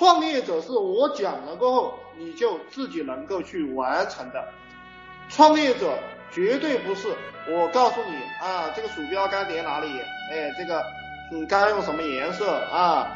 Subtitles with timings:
[0.00, 4.48] 创业者是我讲了过后，你就自己能够去完成的。
[5.28, 5.92] 创业者
[6.30, 7.14] 绝对不是
[7.46, 10.00] 我告诉你啊，这个鼠标该点哪里，
[10.32, 10.82] 哎，这个
[11.30, 13.12] 你该用什么颜色啊，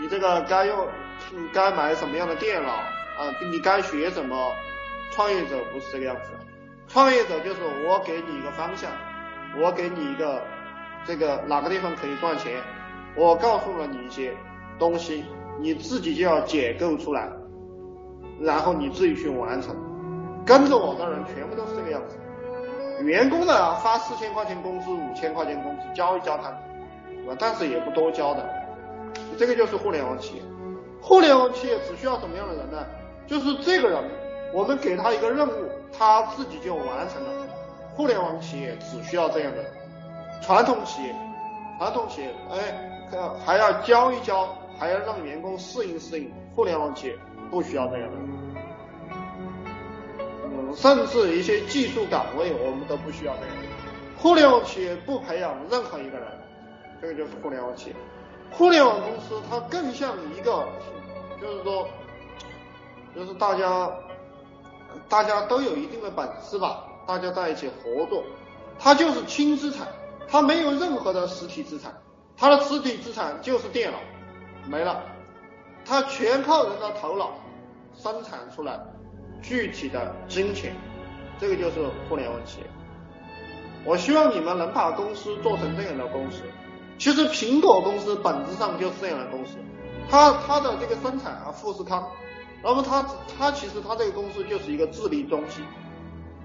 [0.00, 0.88] 你这个该用，
[1.30, 4.50] 你该买什么样的电脑啊，你该学什么。
[5.10, 6.30] 创业者不是这个样子，
[6.88, 8.90] 创业者就是我给你一个方向，
[9.58, 10.42] 我给你一个
[11.04, 12.62] 这个哪个地方可以赚钱，
[13.14, 14.34] 我告诉了你一些
[14.78, 15.24] 东西。
[15.60, 17.30] 你自己就要解构出来，
[18.40, 19.74] 然后你自己去完成。
[20.44, 22.16] 跟着我的人全部都是这个样子。
[23.04, 26.52] 员工呢发四千块钱工资、五千块钱工资，教一教他，
[27.38, 28.44] 但是也不多教的。
[29.38, 30.42] 这个就是互联网企业。
[31.00, 32.84] 互联网企业只需要什么样的人呢？
[33.24, 34.02] 就是这个人，
[34.52, 37.46] 我们给他一个任务，他自己就完成了。
[37.94, 39.58] 互联网企业只需要这样的。
[40.42, 41.14] 传统企业，
[41.78, 44.48] 传统企业，哎，还要教一教。
[44.84, 47.18] 还要让员工适应适应，互联网企业
[47.50, 48.18] 不需要这样的，
[50.44, 53.56] 嗯，甚至一些技术岗位我们都不需要这样。
[54.18, 56.28] 互联网企业不培养任何一个人，
[57.00, 57.96] 这个就是互联网企业。
[58.50, 60.68] 互联网公司它更像一个，
[61.40, 61.88] 就是说，
[63.14, 63.90] 就是大家
[65.08, 68.22] 大家都有一定的本事吧，大家在一起合作，
[68.78, 69.88] 它就是轻资产，
[70.28, 71.90] 它没有任何的实体资产，
[72.36, 73.98] 它的实体资产就是电脑。
[74.66, 75.02] 没了，
[75.84, 77.34] 它全靠人的头脑
[77.94, 78.80] 生产出来
[79.42, 80.74] 具体的金钱，
[81.38, 82.66] 这个就是互联网企业。
[83.84, 86.42] 我希望你们能把公司做成这样的公司。
[86.96, 89.56] 其实苹果公司本质上就是这样的公司，
[90.08, 92.08] 它它的这个生产啊，富士康，
[92.62, 93.04] 那么它
[93.36, 95.62] 它其实它这个公司就是一个智力中心，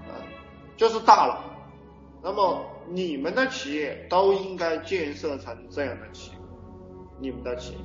[0.08, 0.12] 啊，
[0.76, 1.38] 就是大佬。
[2.22, 6.36] 那么你们的企业都应该建设成这样的企业，
[7.18, 7.78] 你们的企业。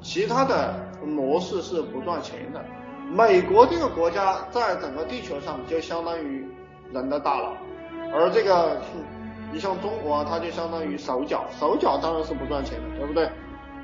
[0.00, 2.64] 其他的模式是不赚钱的。
[3.10, 6.46] 美国这个国家在整个地球上就相当于
[6.92, 7.56] 人的大脑，
[8.12, 8.80] 而这个
[9.50, 13.30] 你像中国，它就相当于手脚，手脚当然是不赚钱的，对不对？